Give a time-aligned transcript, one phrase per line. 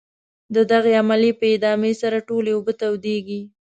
[0.55, 3.41] د دغې عملیې په ادامې سره ټولې اوبه تودیږي.